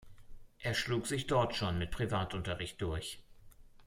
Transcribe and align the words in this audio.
Er 0.57 0.73
schlug 0.73 1.05
sich 1.05 1.27
dort 1.27 1.53
schon 1.55 1.77
mit 1.77 1.91
Privatunterricht 1.91 2.81
durch. 2.81 3.23